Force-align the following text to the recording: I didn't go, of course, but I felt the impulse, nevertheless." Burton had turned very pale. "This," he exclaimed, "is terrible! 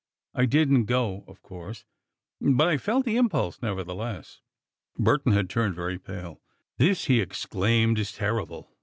I 0.33 0.47
didn't 0.47 0.85
go, 0.85 1.23
of 1.27 1.43
course, 1.43 1.85
but 2.41 2.67
I 2.67 2.77
felt 2.77 3.05
the 3.05 3.17
impulse, 3.17 3.61
nevertheless." 3.61 4.41
Burton 4.97 5.33
had 5.33 5.47
turned 5.47 5.75
very 5.75 5.99
pale. 5.99 6.41
"This," 6.79 7.05
he 7.05 7.21
exclaimed, 7.21 7.99
"is 7.99 8.11
terrible! 8.11 8.71